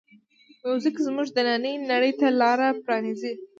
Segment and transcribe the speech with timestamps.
[0.65, 3.33] موزیک زمونږ دنننۍ نړۍ ته لاره پرانیزي.